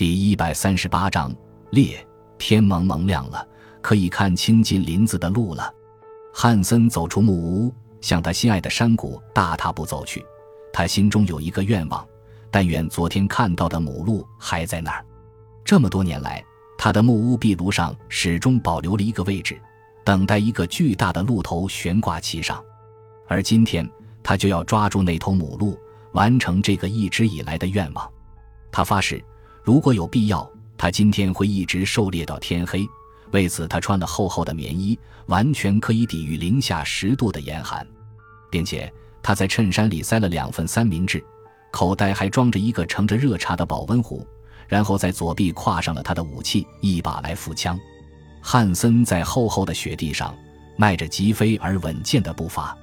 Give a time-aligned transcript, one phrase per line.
[0.00, 1.30] 第一百三十八章
[1.72, 2.02] 烈。
[2.38, 3.46] 天蒙蒙亮了，
[3.82, 5.70] 可以看清进林子的路了。
[6.32, 10.24] 汉森走出木屋，向他心爱的山谷大踏步走去。
[10.72, 12.02] 他心中有一个愿望，
[12.50, 15.04] 但愿昨天看到的母鹿还在那儿。
[15.66, 16.42] 这么多年来，
[16.78, 19.60] 他的木屋壁炉上始终保留了一个位置，
[20.02, 22.64] 等待一个巨大的鹿头悬挂其上。
[23.28, 23.86] 而今天，
[24.22, 25.78] 他就要抓住那头母鹿，
[26.12, 28.10] 完成这个一直以来的愿望。
[28.72, 29.22] 他发誓，
[29.62, 30.48] 如果有必要。
[30.76, 32.88] 他今天会一直狩猎到天黑，
[33.32, 37.86] 为此他穿了厚厚的棉衣，完全可以抵御零下十度的严寒，
[38.50, 38.90] 并且
[39.22, 41.22] 他在衬衫里塞了两份三明治，
[41.70, 44.26] 口袋还装着一个盛着热茶的保温壶，
[44.66, 47.78] 然后在左臂挎上了他的武器一把来福枪。
[48.40, 50.34] 汉森在厚厚的雪地上
[50.78, 52.74] 迈着疾飞而稳健的步伐，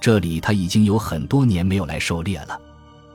[0.00, 2.58] 这里他已经有很多年没有来狩猎了。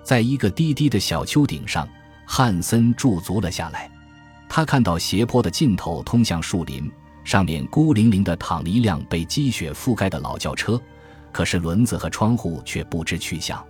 [0.03, 1.89] 在一个低低的小丘顶上，
[2.31, 3.89] 汉森驻足了下来。
[4.47, 6.89] 他看到斜坡的尽头通向树林，
[7.23, 10.79] 上面孤零零地躺了一辆被积雪覆盖的老轿车，
[11.31, 13.65] 可是轮子和窗户却不知去向。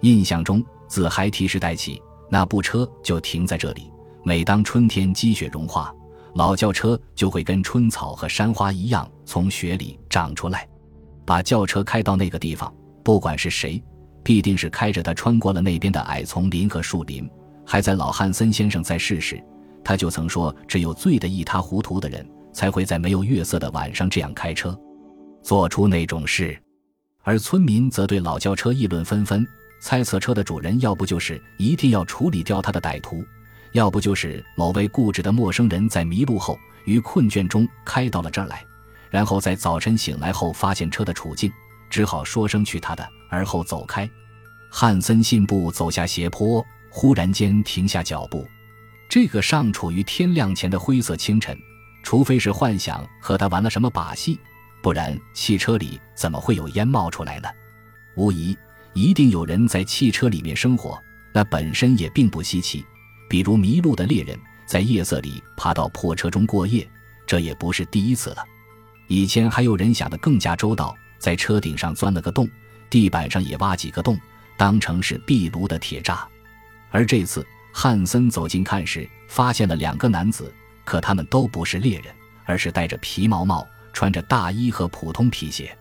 [0.00, 3.92] 印象中，自孩提时代起，那部车就停在这里。
[4.22, 5.94] 每当春天积雪融化，
[6.34, 10.66] 老轿车就会跟春草和山花一样从雪里长出来。
[11.26, 12.72] 把轿车开到那个地方，
[13.04, 13.82] 不管是谁，
[14.24, 17.28] 必定是开着它穿过了那边的矮丛林和树林。
[17.70, 19.40] 还在老汉森先生在世时。
[19.84, 24.76] 他就曾说，只有醉得一塌糊涂的人才会在没有月色的晚上这样开车，
[25.40, 26.60] 做出那种事。
[27.22, 29.46] 而村民则对老轿车议论纷纷，
[29.80, 33.24] 猜测车的主人要不就是一定要处理掉他的歹徒，
[33.70, 38.64] 要不就是某位固执的陌生人在迷路后于困倦中开到了这儿来，
[39.10, 41.52] 然后在早晨醒来后发现车的处境，
[41.88, 44.10] 只好说声去他的，而后走开。
[44.68, 48.46] 汉森信步走下斜坡，忽然间停下脚步。
[49.08, 51.58] 这个尚处于天亮前的灰色清晨，
[52.02, 54.38] 除非是幻想和他玩了什么把戏，
[54.82, 57.48] 不然汽车里怎么会有烟冒出来呢？
[58.16, 58.56] 无疑，
[58.92, 61.00] 一定有人在汽车里面生活，
[61.32, 62.84] 那本身也并不稀奇。
[63.28, 66.88] 比如迷路的猎人在夜色里爬到破车中过夜，
[67.26, 68.44] 这也不是第一次了。
[69.06, 72.48] 以前还有人想得更加周到，在车顶上钻了个洞，
[72.88, 74.18] 地板上也挖几个洞，
[74.56, 76.24] 当成是壁炉的铁栅。
[76.90, 77.46] 而这次。
[77.72, 80.52] 汉森走近看时，发现了两个男子，
[80.84, 82.12] 可他们都不是猎人，
[82.44, 85.74] 而是戴着皮毛帽，穿着大衣和普通皮鞋。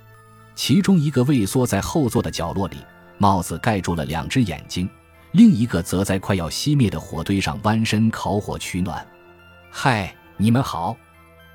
[0.53, 2.77] 其中一个畏缩在后座的角落里，
[3.17, 4.87] 帽子盖住了两只眼睛；
[5.31, 9.03] 另一个则在快要熄灭的火堆上弯身烤火取暖。
[9.71, 10.95] “嗨，你们好！”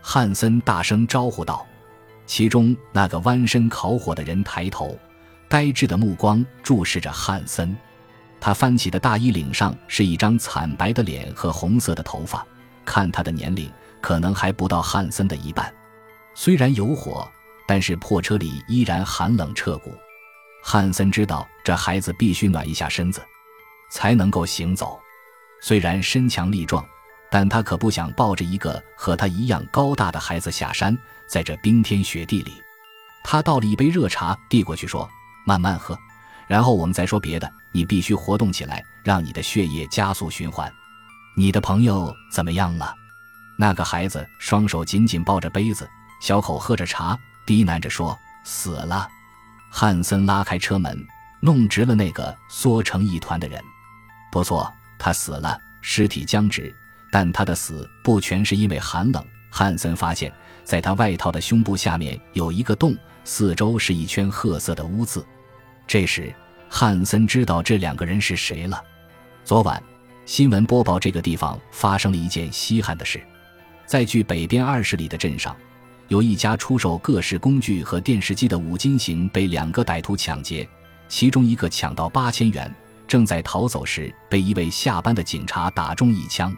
[0.03, 1.65] 汉森大声招呼道。
[2.27, 4.99] 其中那个弯身烤火的人抬头，
[5.47, 7.77] 呆滞的目光注视着汉森。
[8.45, 12.47] 他翻起的大衣领上是一张惨白的脸和红色的头发，
[12.85, 13.73] 看他的年龄，
[14.03, 15.75] 可能还不到汉森的一半。
[16.35, 17.27] 虽然有火，
[17.67, 19.95] 但是破车里依然寒冷彻骨。
[20.63, 23.23] 汉森知道这孩子必须暖一下身子，
[23.91, 25.01] 才能够行走。
[25.63, 26.85] 虽然身强力壮，
[27.31, 30.95] 但他可不想抱着一个和他一样高大的孩子下山，
[31.27, 32.53] 在这冰天雪地里。
[33.25, 35.09] 他倒了一杯热茶递过去，说
[35.47, 35.99] ：“慢慢喝。”
[36.47, 37.51] 然后我们再说别的。
[37.75, 40.73] 你必须活动起来，让你的血液加速循环。
[41.37, 42.95] 你的朋友怎么样了？
[43.59, 45.89] 那个孩子双手紧紧抱着杯子，
[46.21, 49.09] 小口喝着茶，低喃着说：“死了。”
[49.71, 51.05] 汉森拉开车门，
[51.41, 53.61] 弄直了那个缩成一团的人。
[54.31, 56.73] 不错，他死了，尸体僵直，
[57.11, 59.25] 但他的死不全是因为寒冷。
[59.51, 60.33] 汉森发现，
[60.63, 65.27] 在他外套的胸部下面有一个洞，四周是一圈褐色的污渍。
[65.89, 66.35] 这时，
[66.69, 68.83] 汉森知道这两个人是谁了。
[69.45, 69.83] 昨晚，
[70.25, 73.23] 新闻播报这个地方发生了一件稀罕的事，
[73.87, 75.57] 在距北边二十里的镇上，
[76.09, 80.69] 有一家出售各式工具和电视机的五金行被两个歹徒抢劫，
[81.09, 82.75] 其中一个抢到八千元，
[83.07, 86.55] 正在逃走时被一位下班的警察打中一枪。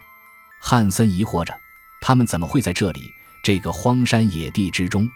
[0.61, 1.55] 汉森疑惑着，
[2.01, 3.11] 他们怎么会在这里
[3.43, 5.09] 这个荒山野地之中？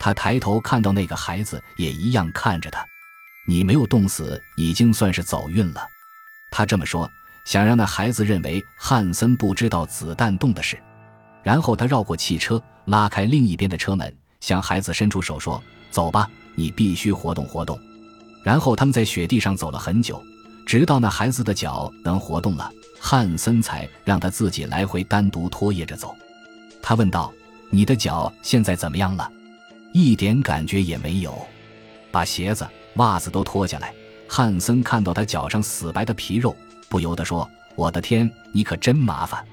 [0.00, 2.84] 他抬头看到那个孩子也一样看着他。
[3.46, 5.86] 你没有冻死，已经算是走运了。
[6.50, 7.10] 他这么说，
[7.44, 10.78] 想让那孩子认为汉森不知道子弹洞的事。
[11.42, 15.60] 然后他绕过汽车，拉开另一边的车门，向孩子伸出手说
[15.90, 17.78] ：“走吧，你必须活动活动。”
[18.44, 20.22] 然后他们在雪地上走了很久，
[20.64, 26.14] 直到那孩子的脚能活动了，汉森才让他自己来回单独拖曳着走。
[26.80, 27.32] 他问道
[27.70, 29.28] ：“你的脚现在怎么样了
[29.92, 31.36] ？”“一点感觉也没有。”
[32.12, 32.64] 把鞋子。
[32.96, 33.92] 袜子都脱下来，
[34.28, 36.54] 汉森看到他脚上死白的皮肉，
[36.88, 39.44] 不由得说：“我的天，你可真麻烦！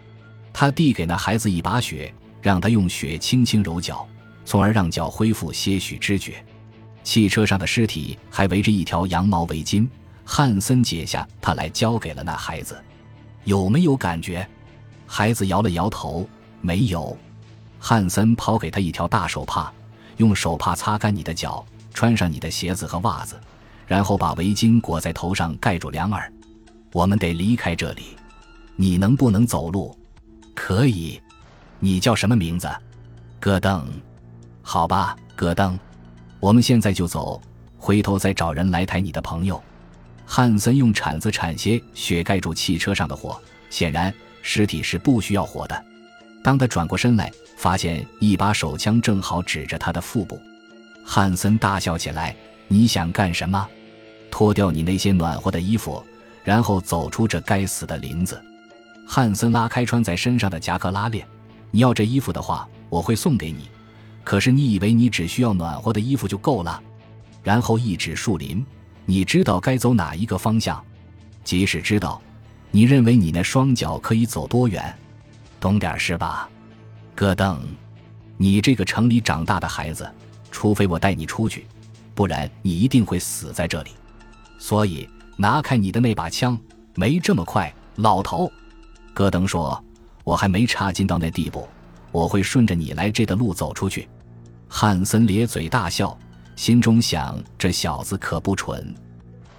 [0.52, 4.08] 他递给那孩子一把雪，让他用雪轻轻揉脚，
[4.44, 6.44] 从而让脚恢复些许知觉。
[7.04, 9.88] 汽车上的尸体还围着一条羊毛围巾，
[10.26, 12.78] 汉森解下它来交给了那孩子。
[13.46, 14.48] 有没有感觉？
[15.08, 16.28] 孩子摇了摇头，
[16.62, 17.18] 没有。
[17.80, 19.72] 汉森抛给他一条大手帕，
[20.18, 21.66] 用手帕擦干你的脚，
[22.00, 23.38] 穿上你的鞋子和袜子，
[23.86, 26.32] 然后把围巾裹在头上，盖住两耳。
[26.94, 28.16] 我们得离开这里。
[28.78, 29.94] 你能不能走路？
[30.56, 31.22] 可以。
[31.78, 32.70] 你叫什么名字？
[33.38, 33.86] 戈登。
[34.62, 35.78] 好吧，戈登。
[36.40, 37.42] 我们现在就走，
[37.78, 39.62] 回头再找人来抬你的朋友。
[40.26, 43.38] 汉森用铲子铲些雪盖住汽车上的火。
[43.70, 45.86] 显然，尸体是不需要火的。
[46.42, 50.40] 当他转过身来，发现一把手枪正好指着他的腹部。
[51.12, 52.36] 汉森大笑起来
[52.70, 53.68] ：“你想干什么？
[54.30, 56.06] 脱掉你那些暖和的衣服，
[56.44, 58.40] 然后走出这该死的林子。”
[59.10, 61.28] 汉森拉开穿在身上的夹克拉链。
[61.74, 63.68] “你要这衣服的话，我会送给你。
[64.24, 66.80] 可是你以为你只需要暖和的衣服就够了？”
[67.42, 68.64] 然后一指树林
[69.08, 70.80] ：“你知道该走哪一个方向？
[71.44, 72.22] 即使知道，
[72.70, 74.96] 你认为你那双脚可以走多远？
[75.60, 76.48] 懂点是吧？”
[77.16, 77.60] 戈登，
[78.38, 80.08] 你这个城里长大的孩子，
[80.52, 81.66] 除非我带你出去，
[82.14, 83.92] 不然你一定会死在这里。
[84.58, 85.08] 所以
[85.38, 86.60] 拿开你的那把枪，
[86.96, 88.52] 没这么快，老头。
[89.14, 89.82] 戈登说
[90.24, 91.68] ：“我还没差劲到那地步，
[92.12, 94.08] 我会顺着你来这的路走出去。”
[94.68, 96.18] 汉森咧嘴大笑，
[96.56, 98.94] 心中想：这小子可不蠢。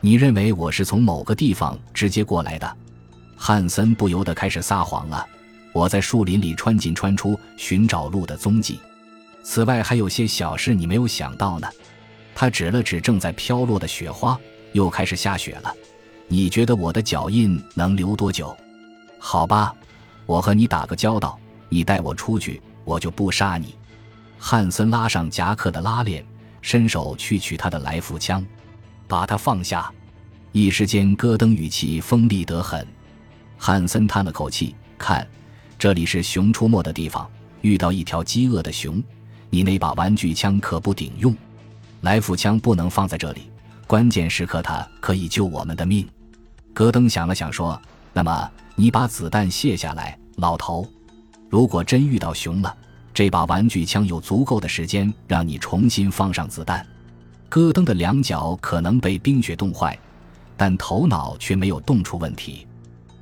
[0.00, 2.76] 你认为我是从某个地方直接过来的？
[3.36, 5.26] 汉森不由得开始撒谎了。
[5.72, 8.80] 我在树林里穿进穿出，寻找路的踪迹。
[9.42, 11.68] 此外还有些小事你没有想到呢。
[12.34, 14.38] 他指了指正在飘落的雪花，
[14.72, 15.74] 又开始下雪了。
[16.28, 18.56] 你觉得我的脚印能留多久？
[19.18, 19.74] 好吧，
[20.24, 21.38] 我和你打个交道，
[21.68, 23.74] 你带我出去，我就不杀你。
[24.38, 26.24] 汉森拉上夹克的拉链，
[26.62, 28.46] 伸手去取他的来福枪，
[29.06, 29.92] 把它放下。
[30.52, 32.86] 一时间，戈登语气锋利得很。
[33.58, 35.28] 汉森叹了口气，看，
[35.78, 37.28] 这里是熊出没的地方，
[37.60, 39.02] 遇到一条饥饿的熊，
[39.50, 41.36] 你那把玩具枪可不顶用。
[42.00, 43.42] 来福枪不能放在这里，
[43.86, 46.08] 关键时刻它可以救我们的命。
[46.72, 47.78] 戈登想了想，说
[48.14, 50.88] ：“那么。”你把子弹卸下来，老头。
[51.50, 52.74] 如果真遇到熊了，
[53.12, 56.86] 这把玩具枪有足够的时间让你重新放上子弹。
[57.46, 59.98] 戈登的两脚可能被冰雪冻坏，
[60.56, 62.66] 但头脑却没有冻出问题。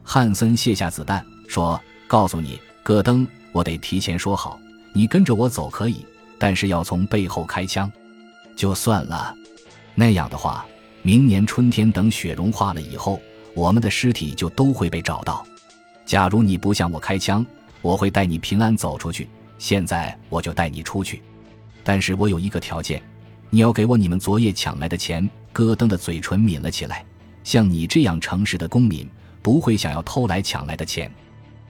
[0.05, 4.61] 汉森卸下子弹，说：“告诉你，戈登，我得提前说好，
[4.93, 6.07] 你跟着我走可以，
[6.39, 7.91] 但是要从背后开枪。
[8.57, 9.35] 就算了，
[9.95, 10.67] 那样的话，
[11.03, 13.21] 明年春天等雪融化了以后。”
[13.55, 15.45] 我们的尸体就都会被找到。
[16.07, 17.45] 假如你不向我开枪，
[17.83, 19.29] 我会带你平安走出去。
[19.59, 21.21] 现在我就带你出去，
[21.83, 23.03] 但是我有一个条件，
[23.51, 25.29] 你要给我你们昨夜抢来的钱。
[25.53, 27.05] 戈登的嘴唇抿了起来。
[27.43, 29.11] 像你这样诚实的公民，
[29.43, 31.11] 不会想要偷来抢来的钱。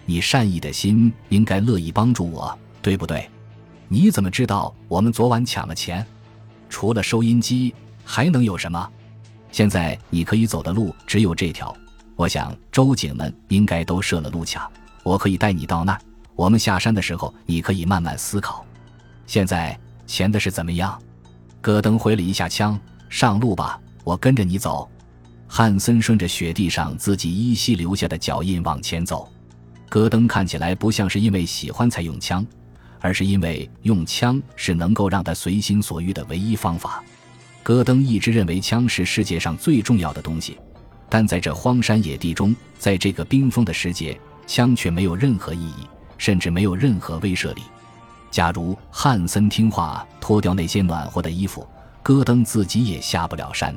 [0.05, 3.26] 你善意的心应该乐意帮助我，对不对？
[3.90, 6.06] 你怎么知道我们昨晚抢了钱？
[6.69, 7.75] 除了收音机，
[8.05, 8.90] 还能有什么？
[9.50, 11.75] 现在你可以走的路只有这条，
[12.14, 14.70] 我想周警们应该都设了路卡，
[15.02, 16.00] 我可以带你到那儿。
[16.37, 18.62] 我们下山的时候，你可以慢慢思考。
[19.26, 21.00] 现在钱的事怎么样？
[21.62, 22.78] 戈登挥了一下枪，
[23.09, 24.87] 上路吧，我跟着你走。
[25.49, 29.26] 汉森顺着雪地上自己依稀留下的脚印往前走。
[29.88, 32.47] 戈登看起来不像是因为喜欢才用枪，
[33.00, 37.02] 而是因为用枪是能够让他随心所欲的唯一方法。
[37.62, 40.59] 戈登一直认为枪是世界上最重要的东西，
[41.09, 45.87] 但在这荒山野地中，在这个冰封的时节，枪却没有任何意义，
[46.17, 47.62] 甚至没有任何威慑力。
[48.31, 51.67] 假如汉森听话，脱掉那些暖和的衣服，
[52.02, 53.75] 戈登自己也下不了山。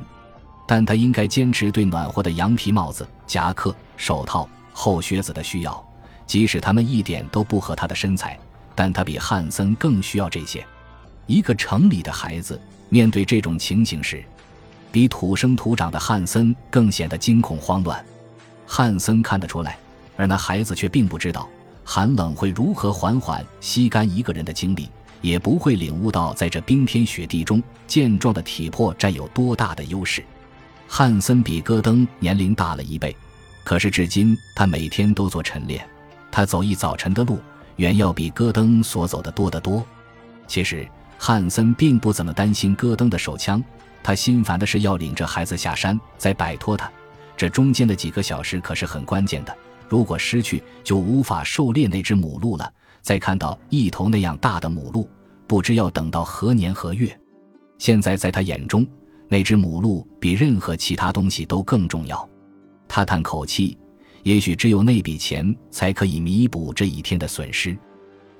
[0.66, 5.84] 但他应该坚持对暖和的羊皮帽子、夹克、手套、厚靴子的需要，
[6.26, 8.38] 即使他们一点都不合他的身材，
[8.74, 10.64] 但他比汉森更需要这些。
[11.26, 12.60] 一个城里的孩子。
[12.88, 14.22] 面对这种情形时，
[14.90, 18.04] 比土生土长的汉森更显得惊恐慌乱。
[18.66, 19.78] 汉森看得出来，
[20.14, 21.48] 而那孩子却并不知道
[21.84, 24.90] 寒冷会如何缓缓吸干一个人的精力，
[25.22, 30.22] 也不会领悟到在这冰天雪地中健壮的体魄占有多大的优势。
[30.86, 33.16] 汉森比戈登年龄大了一倍，
[33.64, 35.82] 可是至今他每天都做晨练，
[36.30, 37.38] 他走一早晨的路
[37.76, 39.84] 远要比戈登所走的多得多。
[40.46, 40.86] 其实。
[41.24, 43.62] 汉森并不怎么担心戈登的手枪，
[44.02, 46.90] 他心烦的是要领着孩子下山，再摆脱他。
[47.36, 49.56] 这中间的几个小时可是很关键的。
[49.88, 52.68] 如果失去，就无法狩猎那只母鹿了。
[53.02, 55.08] 再看到一头那样大的母鹿，
[55.46, 57.16] 不知要等到何年何月。
[57.78, 58.84] 现在在他眼中，
[59.28, 62.28] 那只母鹿比任何其他东西都更重要。
[62.88, 63.78] 他叹口气，
[64.22, 67.76] 也许只有那笔钱才可以弥补这一天的损失。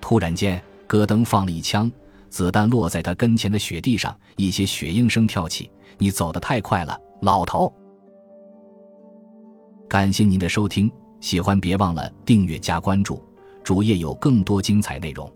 [0.00, 1.90] 突然间，戈登放了一枪，
[2.28, 5.70] 子弹落在他跟前的雪地上，一些雪应声跳起。
[5.98, 7.72] 你走得太快了，老头。
[9.88, 13.22] 感谢您的收听，喜欢别忘了订阅加关注，
[13.62, 15.30] 主页有更多精彩内容。